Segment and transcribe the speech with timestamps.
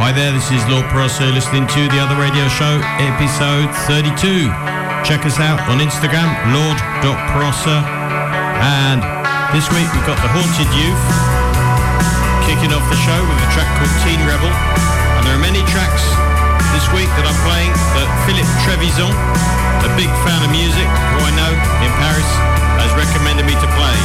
[0.00, 4.48] Hi there, this is Lord Prosser listening to the other radio show, episode 32.
[5.04, 6.24] Check us out on Instagram,
[6.56, 7.84] lord.prosser.
[8.64, 9.04] And
[9.52, 11.04] this week we've got the Haunted Youth
[12.48, 14.48] kicking off the show with a track called Teen Rebel.
[15.20, 16.00] And there are many tracks
[16.72, 17.68] this week that I'm playing
[18.00, 19.12] that Philippe Trevisan,
[19.84, 21.52] a big fan of music who I know
[21.84, 22.30] in Paris,
[22.80, 23.98] has recommended me to play.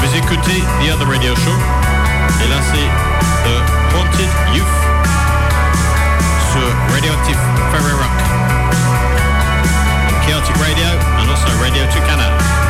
[0.00, 1.60] Vous écoutez The Other Radio Show.
[2.40, 3.05] Et là c'est
[3.44, 3.56] The
[3.94, 4.76] Haunted Youth
[6.52, 7.38] sur Radioactive
[7.70, 8.18] Ferry Rock.
[10.26, 10.88] Chaotic Radio
[11.20, 12.65] and also Radio Tucana.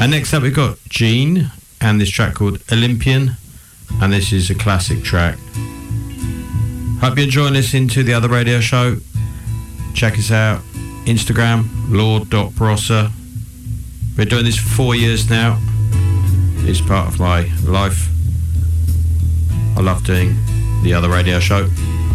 [0.00, 1.50] And next up, we've got Gene
[1.82, 3.32] and this track called Olympian.
[4.00, 5.36] And this is a classic track.
[7.02, 8.96] Hope you enjoy listening to the other radio show.
[9.94, 10.62] Check us out.
[11.04, 13.10] Instagram, lord.prosser.
[14.16, 15.58] We're doing this for four years now.
[16.62, 18.08] It's part of my life.
[19.76, 20.34] I love doing
[20.82, 21.68] the other radio show.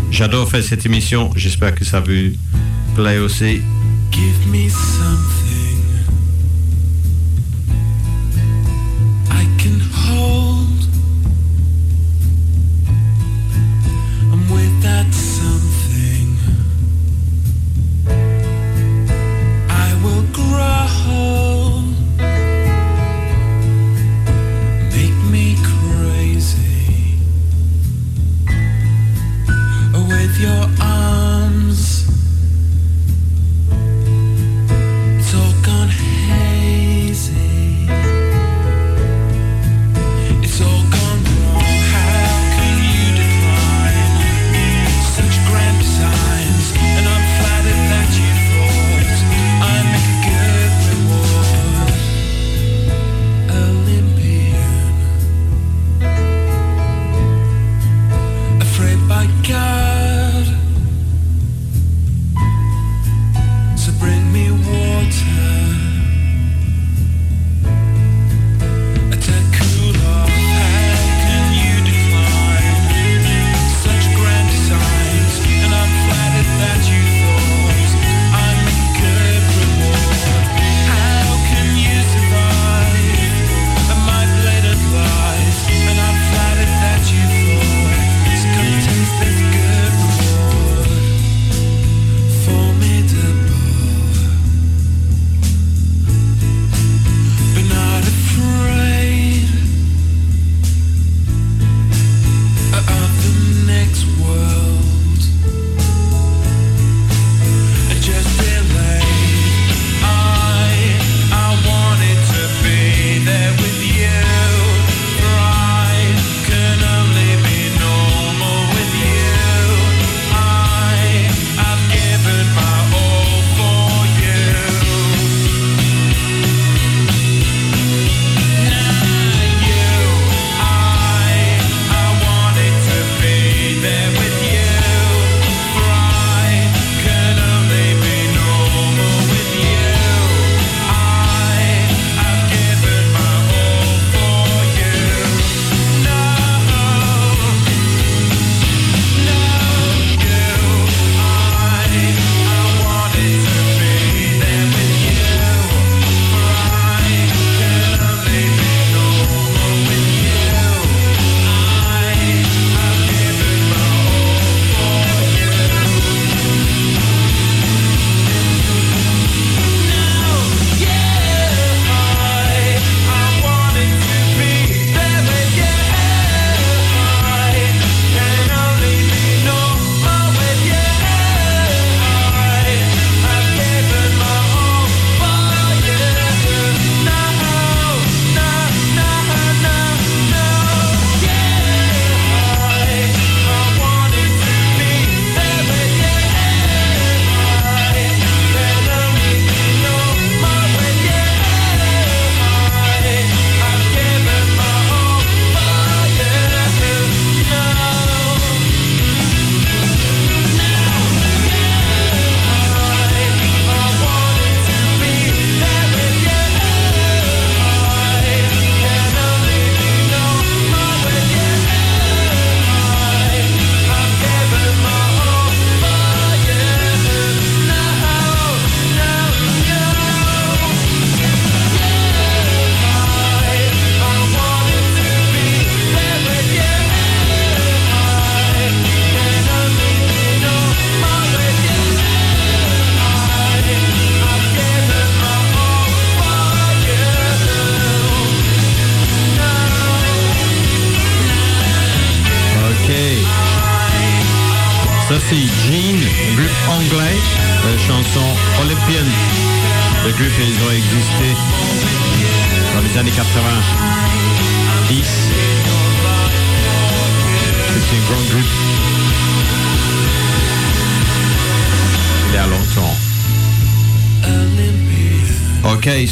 [0.10, 1.32] J'adore faire cette émission.
[1.36, 2.36] J'espère que ça vous
[2.96, 3.62] plaît aussi.
[4.12, 5.45] Give me something.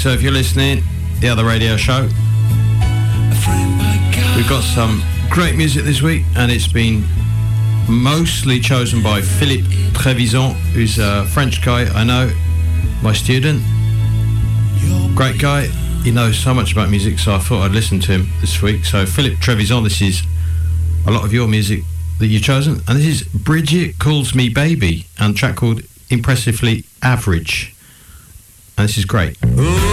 [0.04, 0.84] So if you're listening,
[1.22, 2.02] the other radio show,
[4.36, 7.06] we've got some great music this week, and it's been
[7.88, 12.30] mostly chosen by Philippe Trevisan, who's a French guy I know,
[13.02, 13.64] my student.
[15.16, 15.68] Great guy.
[16.04, 18.84] He knows so much about music, so I thought I'd listen to him this week.
[18.84, 20.22] So, Philippe Trevisan, this is
[21.08, 21.80] a lot of your music
[22.20, 27.74] that you've chosen, and this is Brigitte Calls Me Baby, and track called Impressively Average.
[28.78, 29.38] And this is great.
[29.42, 29.93] Revenge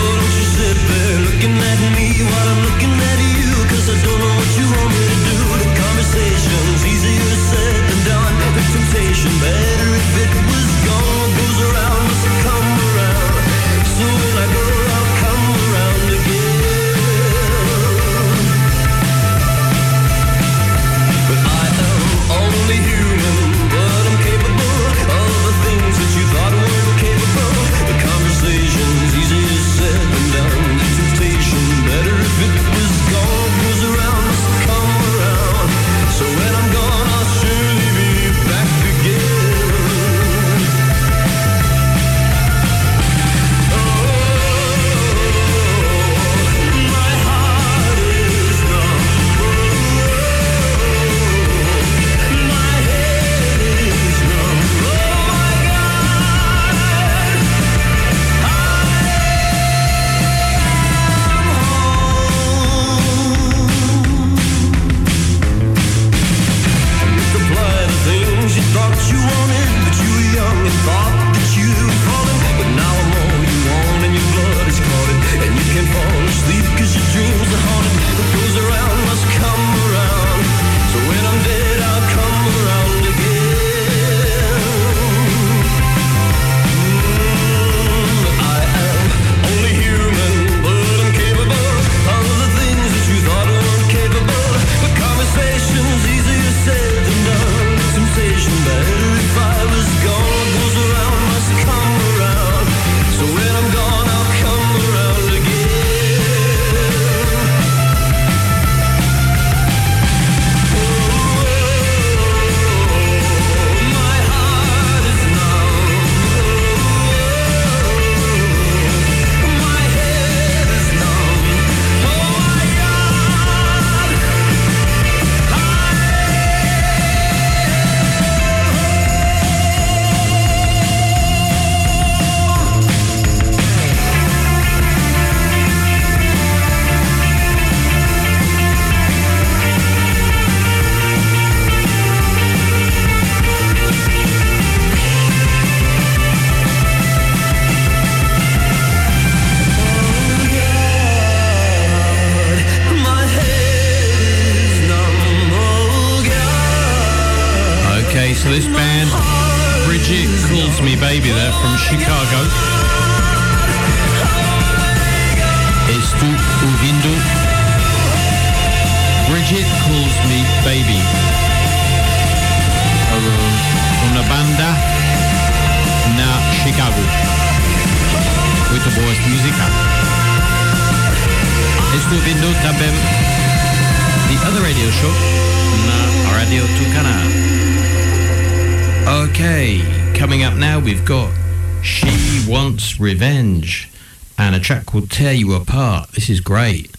[195.21, 196.13] Tear You Apart.
[196.13, 196.97] This is great.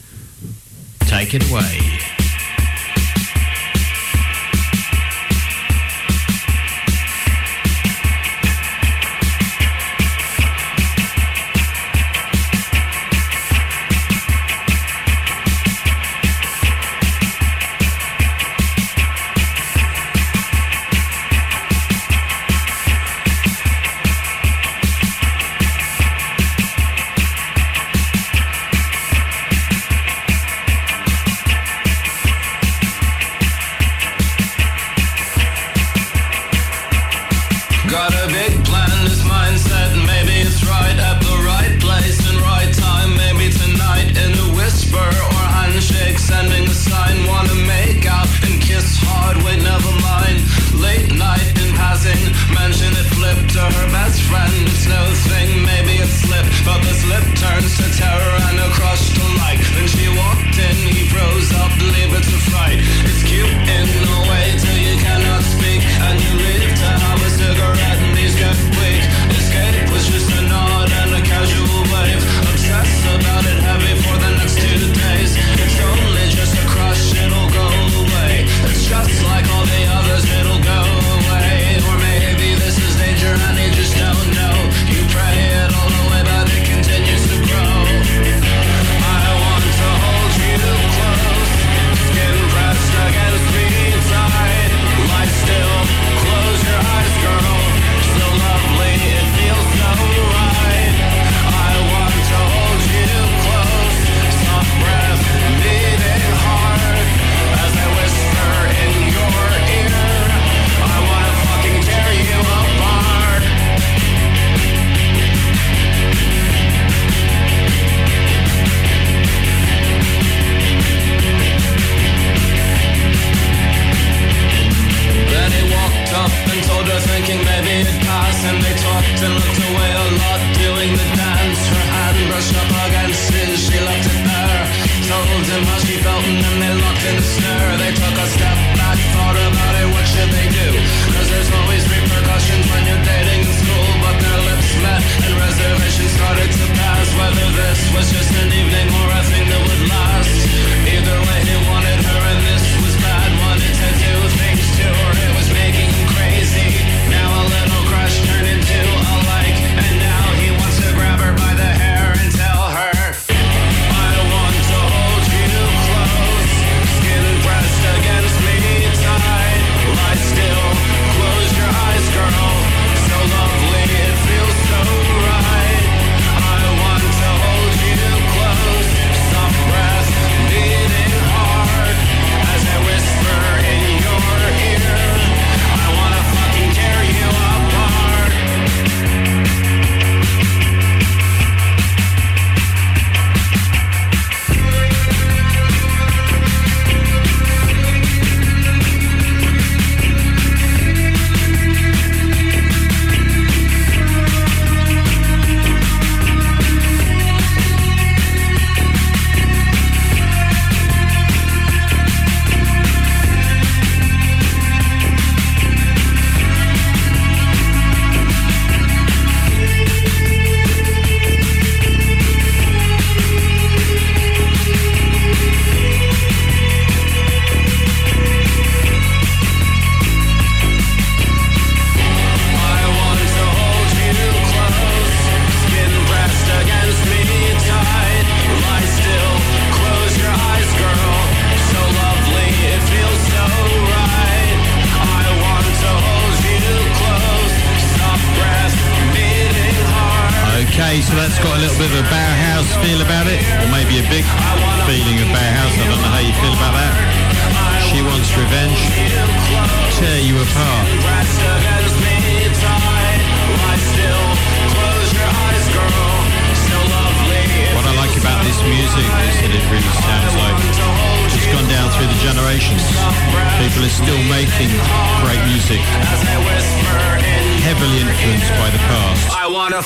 [1.08, 2.11] Take it away.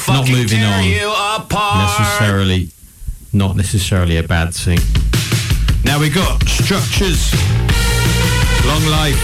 [0.07, 0.83] not moving on.
[1.51, 2.69] necessarily
[3.33, 4.79] not necessarily a bad thing.
[5.83, 7.33] Now we got structures.
[8.63, 9.19] Long life.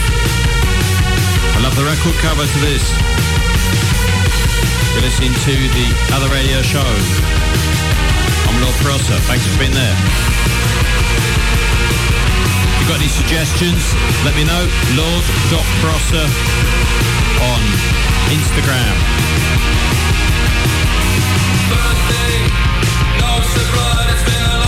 [1.56, 2.84] I love the record cover to this.
[4.94, 6.84] You're listening to the other radio show.
[8.46, 9.15] I'm lord prosser.
[9.32, 9.96] Thanks for being there.
[12.67, 14.67] If you've got any suggestions let me know.
[15.00, 16.28] Lord.prosser
[17.39, 17.62] on
[18.30, 20.11] instagram
[21.71, 22.36] birthday.
[23.21, 24.61] No surprise, it's been a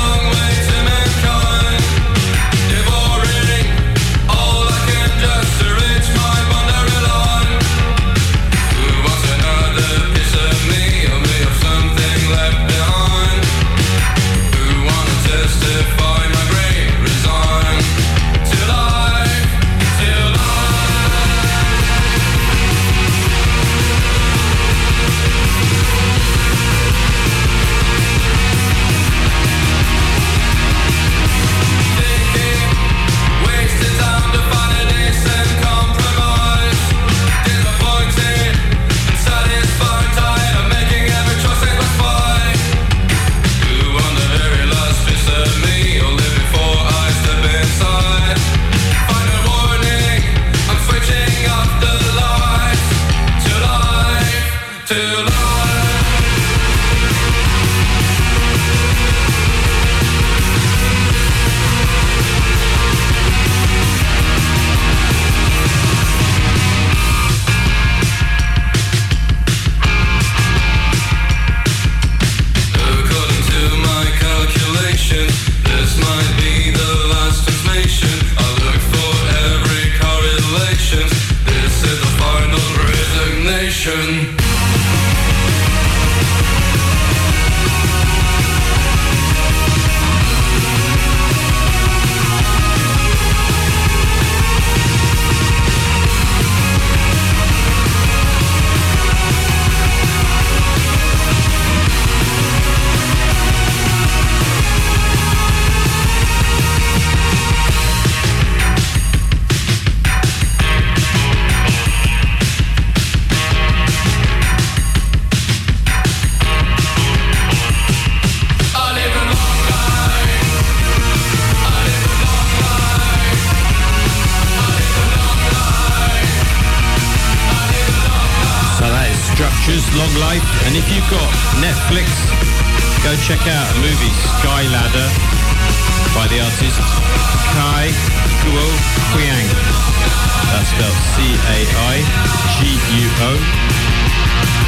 [143.25, 143.31] O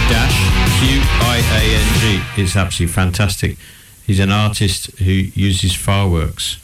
[0.08, 0.38] dash
[0.80, 2.42] Q I A N G.
[2.42, 3.58] It's absolutely fantastic.
[4.08, 6.58] He's an artist who uses fireworks.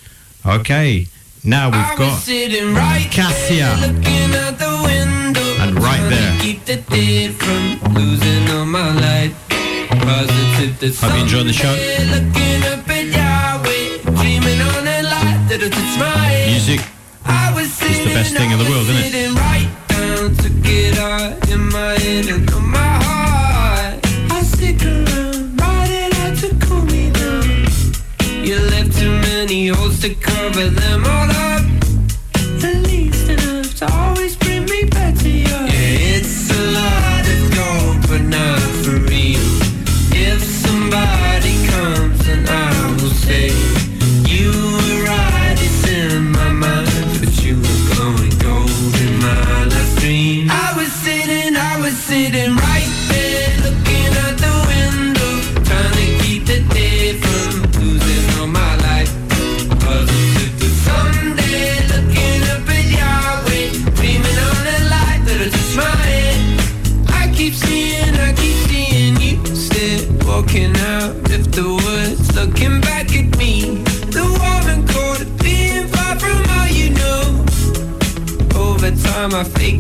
[0.46, 1.08] Okay,
[1.44, 3.76] now we've got right Cassia.
[5.60, 6.32] and right there.
[11.02, 11.76] Hope you enjoyed the show.
[16.48, 16.80] Music
[17.60, 19.81] is the best thing in the world, isn't it?
[21.50, 24.00] in my head and my heart.
[24.30, 28.46] I stick around, riding out to cool me down.
[28.46, 31.21] You left too many holes to cover them all.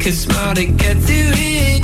[0.03, 1.80] Cause smile to get through it.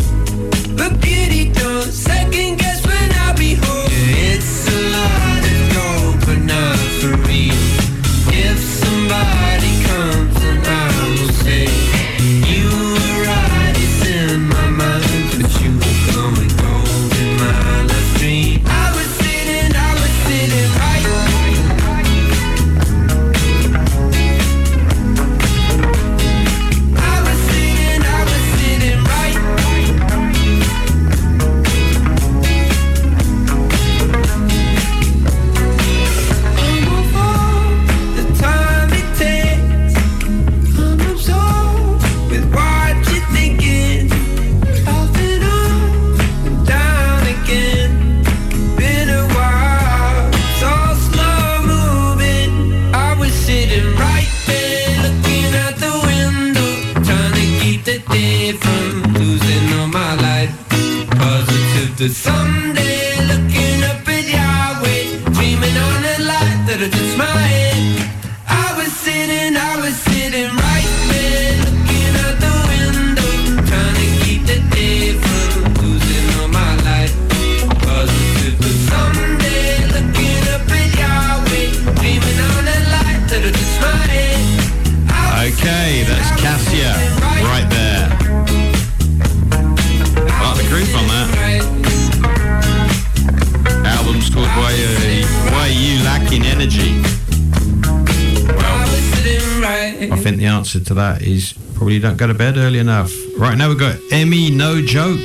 [100.98, 103.14] that is probably you don't go to bed early enough.
[103.38, 105.22] Right now we've got Emy No Joke,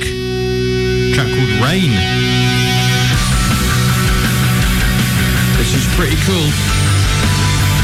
[1.17, 1.89] track called Rain.
[5.57, 6.45] Which is pretty cool.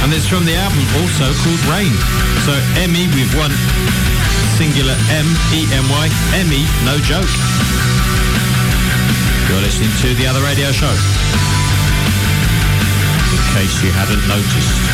[0.06, 1.93] And it's from the album also called Rain.
[2.45, 3.54] So Emy with one
[4.54, 6.06] singular M, E-M-Y,
[6.38, 7.34] Emy No Joke.
[9.49, 10.93] You're listening to The Other Radio Show.
[13.34, 14.88] In case you hadn't noticed.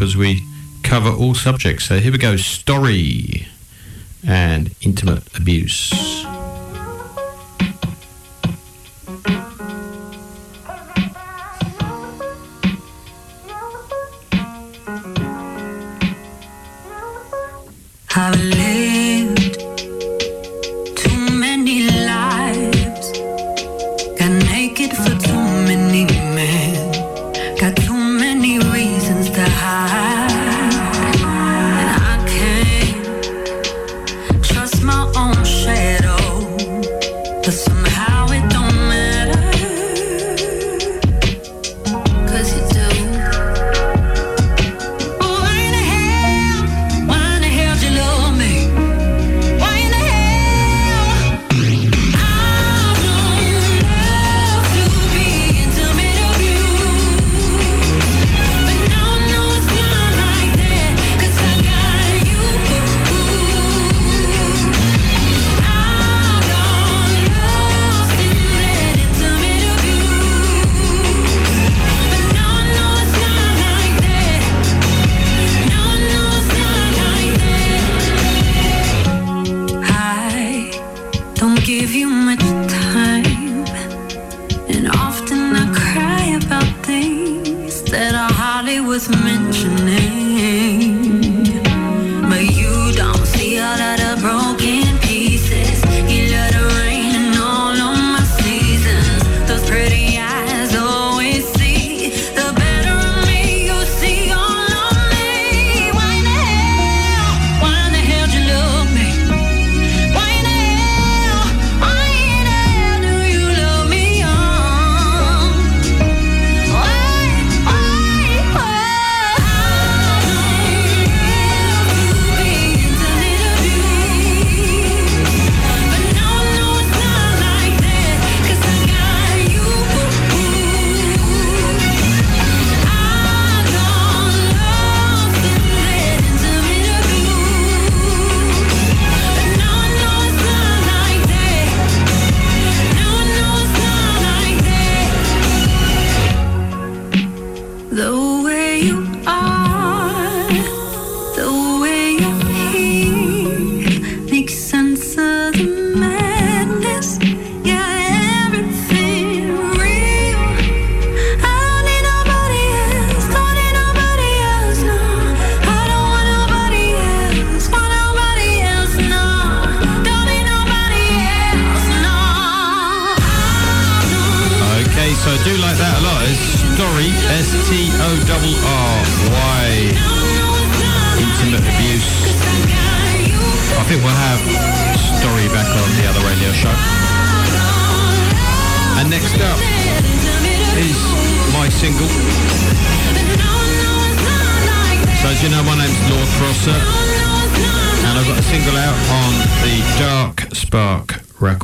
[0.00, 0.42] because we
[0.82, 1.84] cover all subjects.
[1.84, 3.46] So here we go story
[4.26, 5.92] and intimate abuse.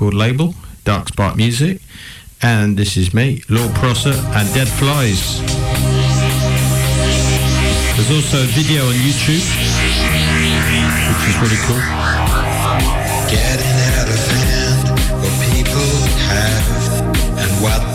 [0.06, 1.80] record label, Dark Spark Music.
[2.42, 5.40] And this is me, Lord Prosser, and Dead Flies.
[7.96, 9.42] There's also a video on YouTube,
[11.10, 11.82] which is really cool.
[13.26, 14.84] Getting out of hand
[15.22, 15.90] what people
[16.30, 16.66] have
[17.38, 17.85] and what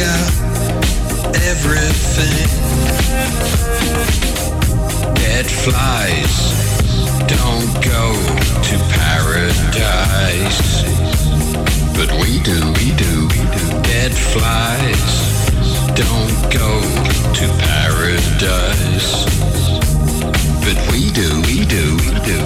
[0.00, 0.48] out
[1.48, 2.48] everything.
[5.14, 6.34] Dead flies
[7.26, 8.14] don't go
[8.62, 10.82] to paradise.
[11.96, 13.64] But we do, we do, we do.
[13.82, 15.10] Dead flies
[15.94, 16.80] don't go
[17.38, 19.24] to paradise.
[20.64, 22.40] But we do, we do, we do.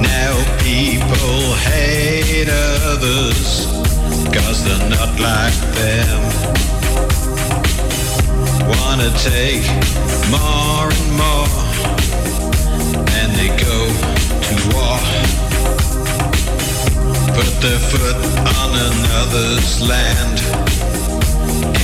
[0.00, 3.73] Now people hate others
[4.34, 6.22] Cause they're not like them.
[8.68, 9.64] Wanna take
[10.28, 11.48] more and more.
[13.18, 13.78] And they go
[14.46, 14.98] to war.
[17.38, 18.18] Put their foot
[18.58, 20.38] on another's land.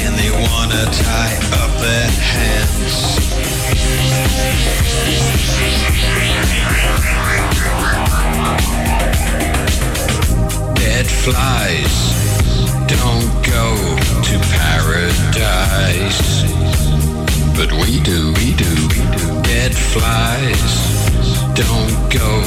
[0.02, 2.96] And they wanna tie up their hands.
[10.74, 12.29] Dead flies
[12.86, 13.66] don't go
[14.28, 16.42] to paradise.
[17.56, 19.42] But we do, we do, we do.
[19.42, 21.00] Dead flies
[21.54, 22.42] don't go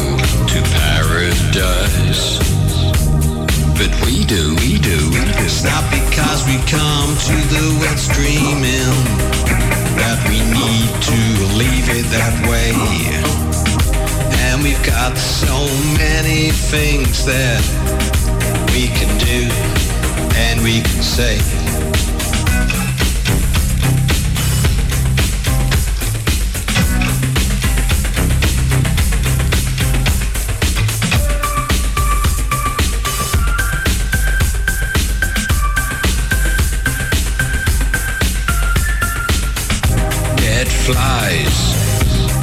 [0.48, 2.40] to paradise.
[3.78, 5.44] But we do, we do, we do.
[5.46, 8.94] It's not because we come to the wet stream in
[10.02, 11.20] that we need to
[11.62, 12.74] leave it that way.
[14.46, 17.62] And we've got so many things that
[18.74, 19.93] we can do
[20.36, 21.38] and we can say.
[40.38, 41.74] Dead flies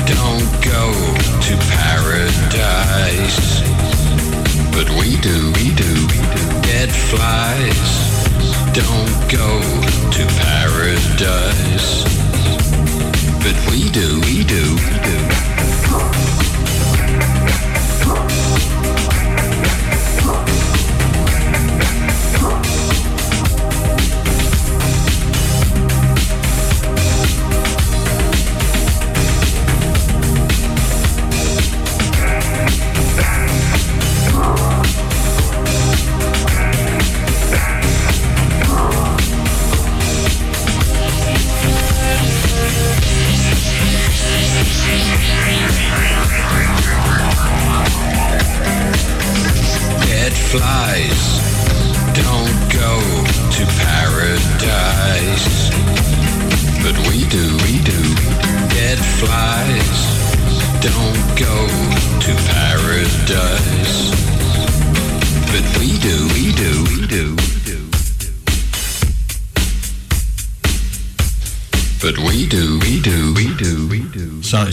[0.06, 0.92] don't go
[1.40, 3.60] to paradise.
[4.72, 6.49] But we do, we do, we do.
[6.70, 7.90] Dead flies
[8.72, 9.60] don't go
[10.12, 12.04] to paradise.
[13.42, 16.49] But we do, we do, we do.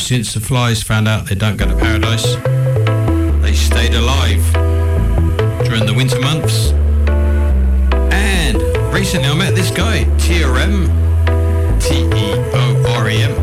[0.07, 2.37] Since the flies found out they don't go to paradise,
[3.41, 4.41] they stayed alive
[5.65, 6.71] during the winter months.
[8.13, 8.57] And
[8.93, 10.87] recently I met this guy, TRM,
[11.81, 13.35] T-E-O-R-E-M.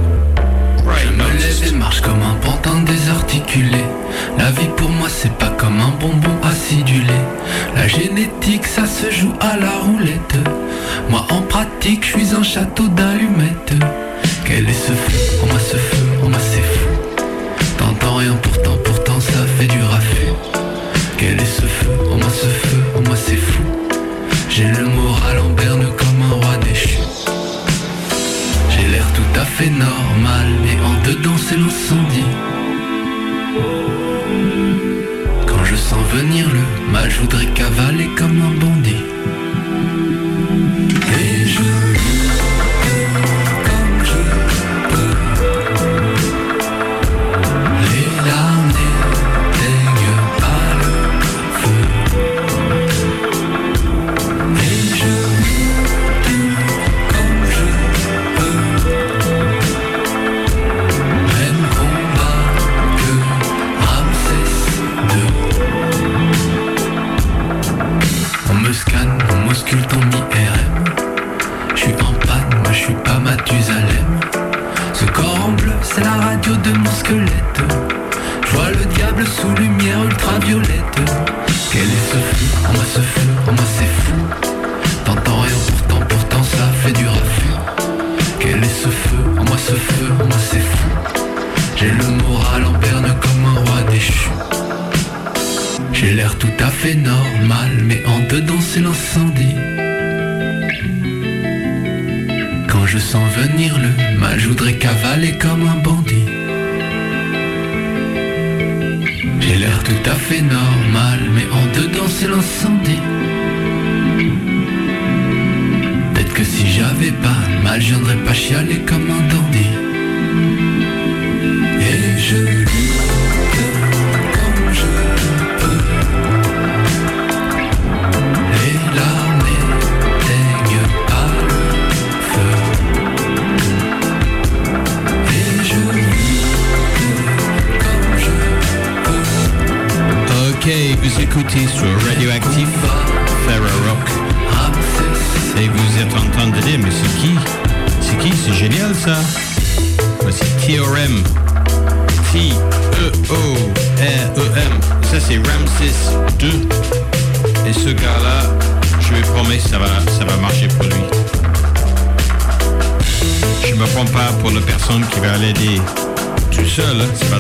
[0.97, 3.85] Je me lève et marche comme un pantin désarticulé.
[4.39, 7.21] La vie pour moi c'est pas comme un bonbon acidulé.
[7.75, 10.39] La génétique ça se joue à la roulette.
[11.11, 13.75] Moi en pratique je suis un château d'allumettes.
[14.47, 16.89] Quel est ce feu En moi ce feu, en moi c'est fou.
[17.79, 20.33] T'entends rien pourtant, pourtant ça fait du raffut.
[21.17, 23.63] Quel est ce feu En moi ce feu, en moi c'est fou.
[24.51, 26.99] J'ai le moral en berne comme un roi déchu.
[28.71, 32.33] J'ai l'air tout à fait normal, mais en dedans c'est l'incendie.
[35.47, 39.04] Quand je sens venir le mal, je voudrais cavaler comme un bandit.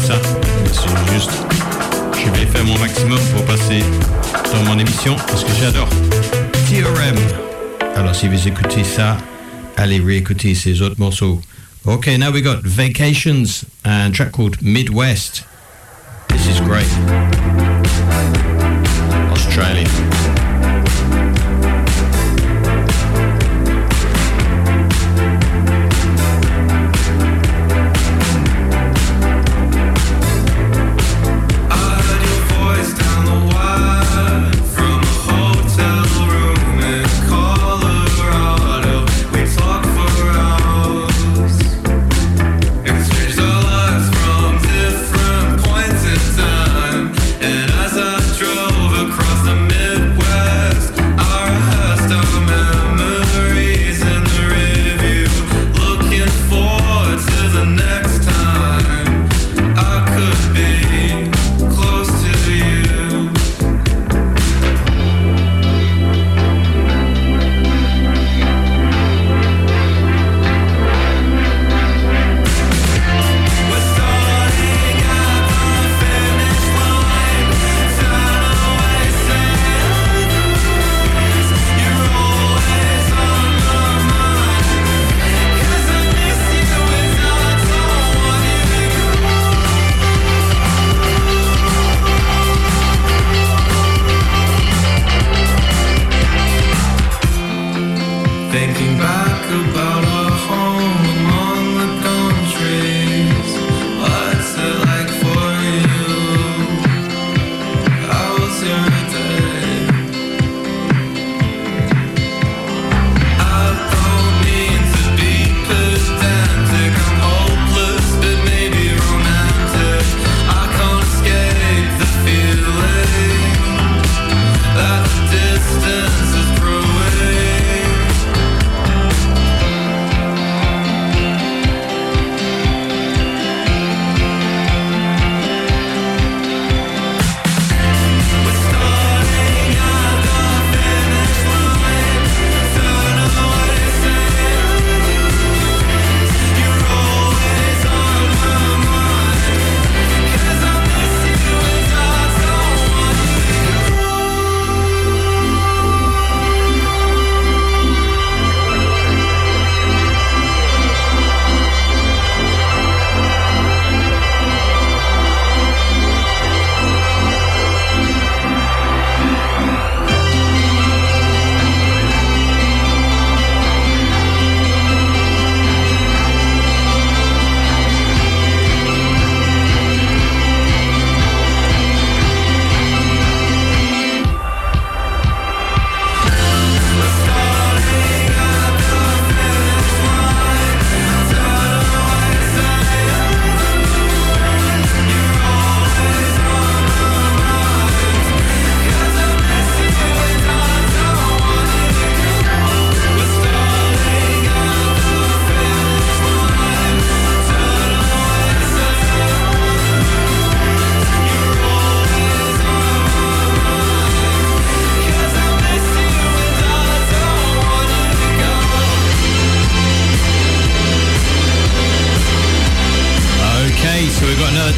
[0.06, 0.20] Ça.
[0.70, 1.30] C'est juste,
[2.12, 3.82] je vais faire mon maximum pour passer
[4.52, 5.88] dans mon émission parce que j'adore.
[6.68, 7.16] TRM.
[7.96, 9.16] Alors si vous écoutez ça,
[9.76, 11.40] allez réécouter ces autres morceaux.
[11.86, 15.44] Okay, now we got Vacations and track called Midwest.
[16.28, 16.88] This is great.
[19.32, 20.13] Australia.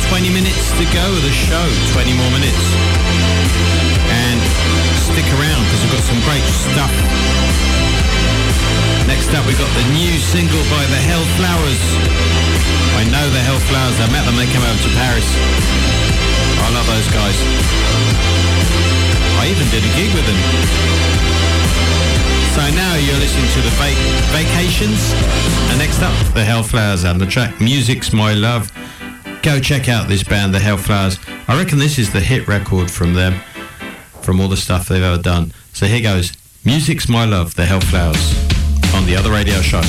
[0.09, 1.67] 20 minutes to go of the show.
[1.93, 2.65] 20 more minutes.
[4.09, 4.39] And
[5.03, 6.93] stick around because we've got some great stuff.
[9.07, 11.83] Next up, we've got the new single by the Hellflowers.
[12.97, 13.99] I know the Hellflowers.
[14.03, 14.37] I met them.
[14.37, 15.27] They came over to Paris.
[16.65, 17.37] I love those guys.
[19.43, 20.39] I even did a gig with them.
[22.57, 24.01] So now you're listening to the vac-
[24.33, 25.13] Vacations.
[25.71, 28.71] And next up, the Hellflowers and the track Music's My Love.
[29.47, 31.21] Go check out this band, the Hellflowers.
[31.49, 33.41] I reckon this is the hit record from them,
[34.21, 35.53] from all the stuff they've ever done.
[35.73, 36.33] So here goes
[36.65, 39.83] Music's My Love, the Hellflowers, on the other radio show.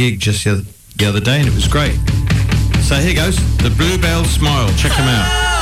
[0.00, 1.94] gig just the other day, and it was great.
[2.80, 4.74] So here goes the Bluebell Smile.
[4.78, 5.59] Check them out.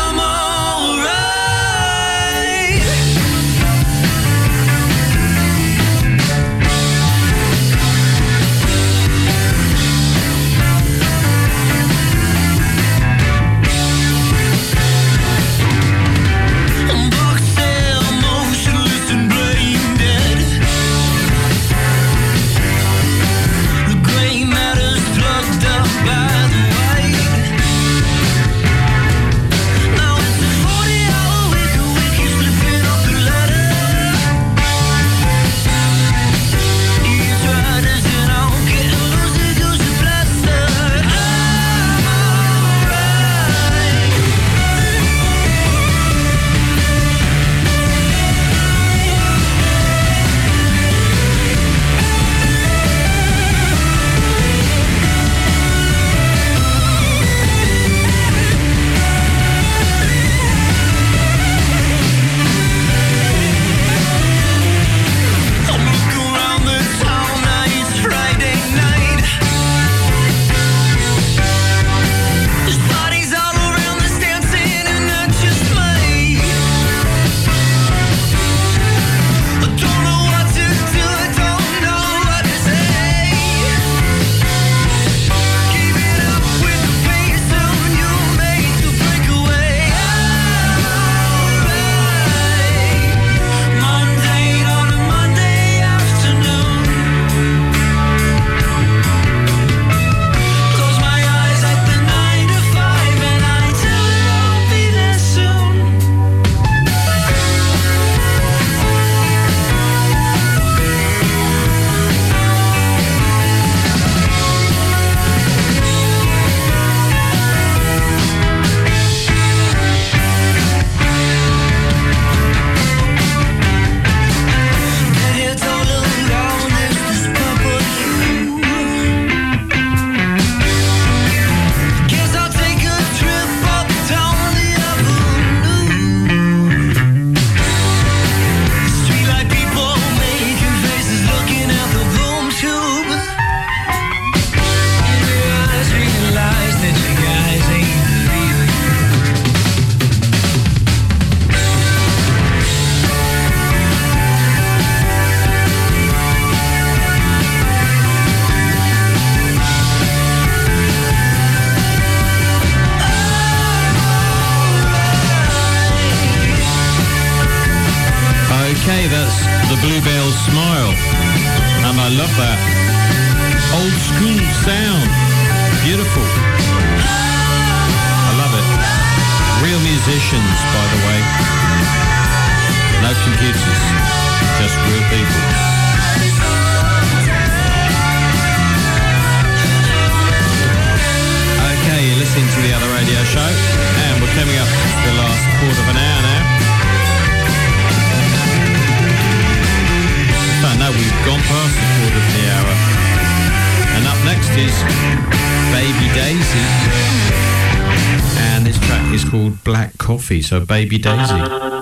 [210.29, 211.78] So Baby Daisy.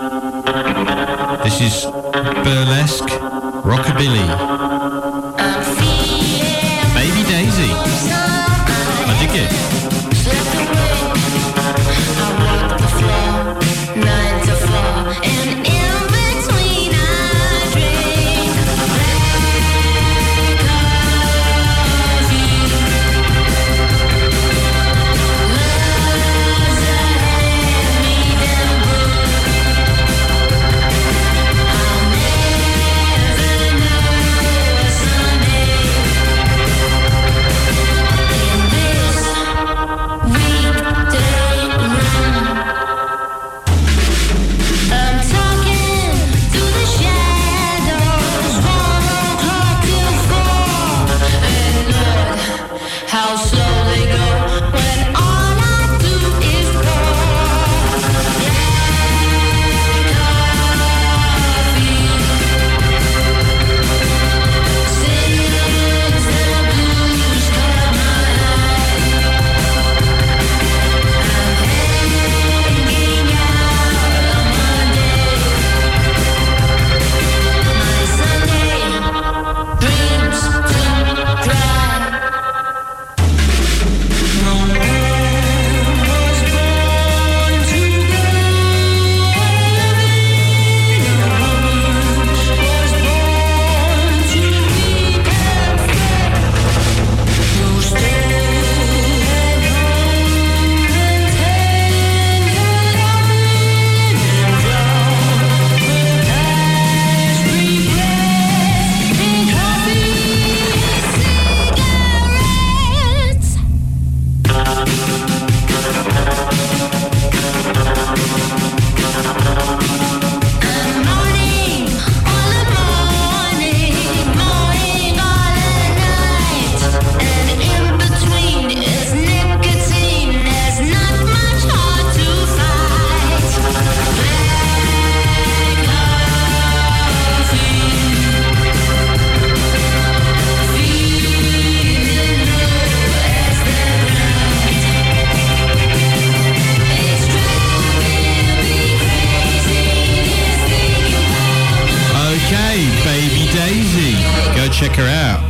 [154.77, 155.41] Check her out.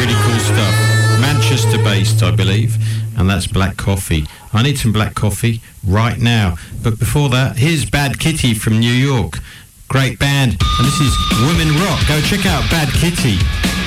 [0.00, 0.74] Really cool stuff.
[1.20, 2.78] Manchester based, I believe,
[3.18, 4.24] and that's Black Coffee.
[4.54, 6.56] I need some black coffee right now.
[6.82, 9.40] But before that, here's Bad Kitty from New York.
[9.88, 11.12] Great band, and this is
[11.44, 12.00] Women Rock.
[12.08, 13.36] Go check out Bad Kitty.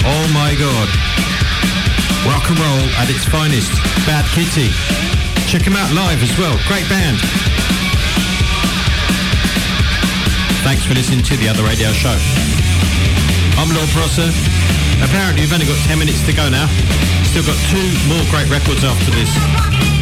[0.06, 0.88] Oh my god.
[2.30, 3.74] Rock and roll at its finest.
[4.06, 4.70] Bad Kitty.
[5.50, 6.54] Check them out live as well.
[6.68, 7.18] Great band.
[10.62, 12.63] Thanks for listening to the other radio show.
[13.64, 14.28] I'm Lord Prosser.
[15.02, 16.68] Apparently, you've only got 10 minutes to go now.
[17.24, 19.93] Still got two more great records after this.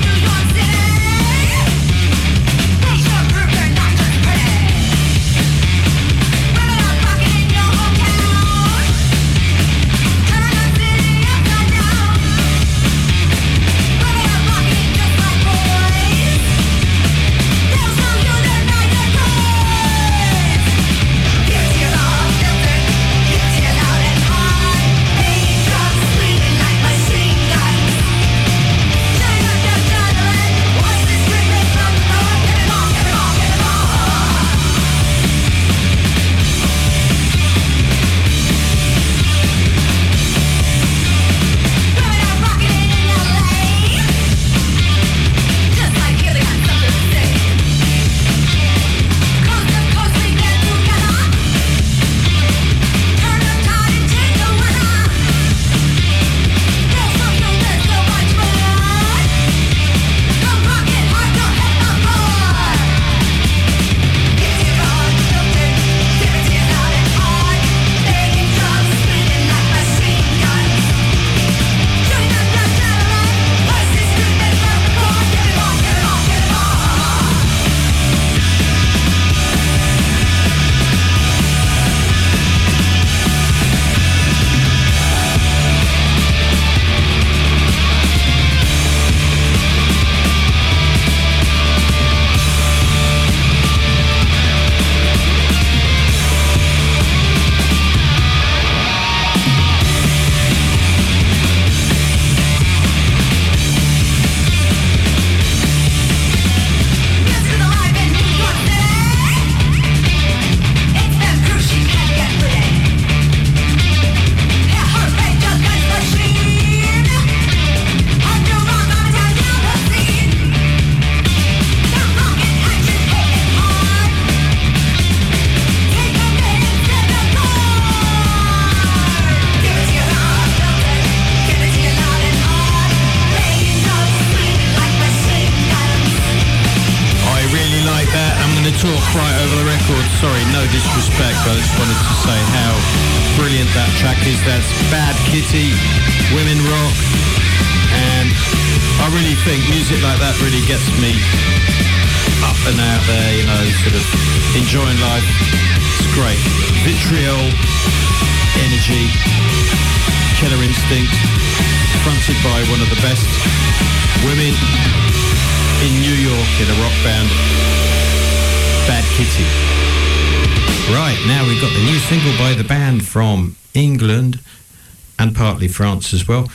[175.81, 176.47] France as well.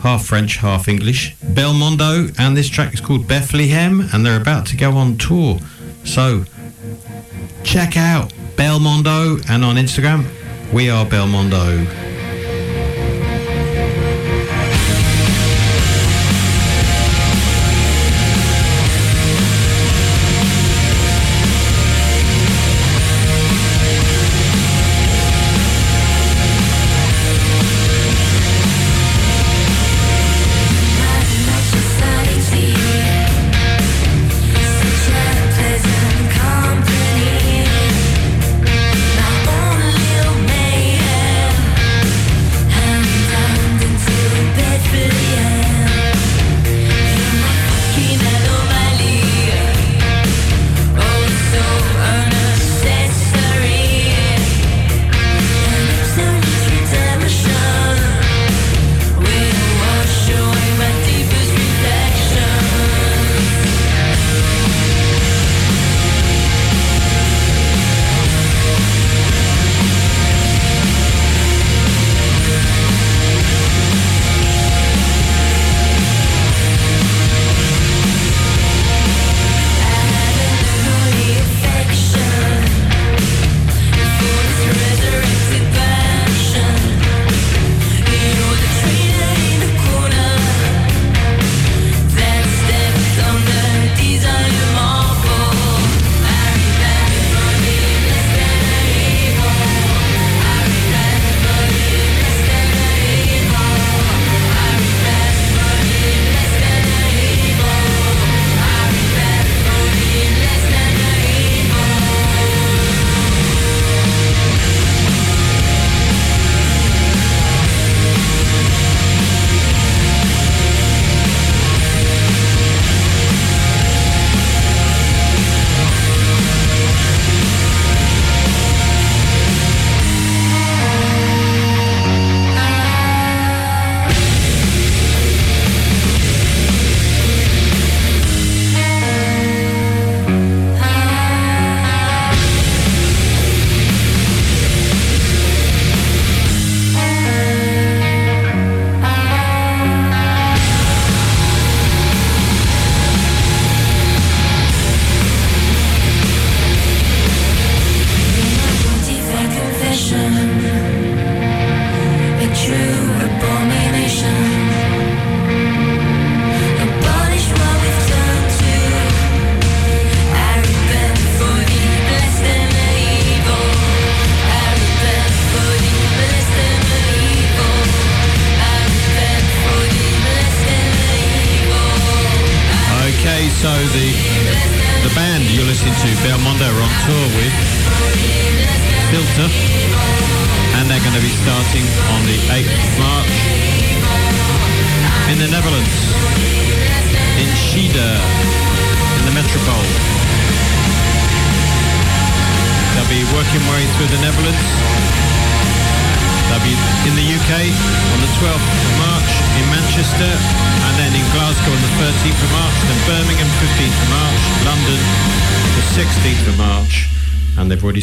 [0.00, 1.36] Half French, half English.
[1.44, 5.58] Belmondo, and this track is called Bethlehem, and they're about to go on tour.
[6.04, 6.46] So,
[7.62, 10.24] check out Belmondo, and on Instagram,
[10.72, 11.99] we are Belmondo.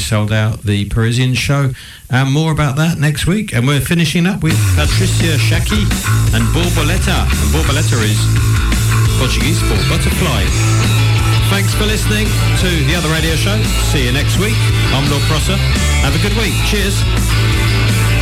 [0.08, 1.72] Sold out the Parisian show.
[2.10, 3.54] And more about that next week.
[3.54, 5.84] And we're finishing up with Patricia Shaki
[6.32, 7.28] and Borboleta.
[7.28, 8.20] And Borboleta is
[9.20, 10.48] Portuguese for butterfly.
[11.52, 12.28] Thanks for listening
[12.64, 13.62] to the other radio show.
[13.92, 14.58] See you next week.
[14.96, 15.58] I'm Lord Prosser.
[16.04, 16.56] Have a good week.
[16.66, 18.17] Cheers.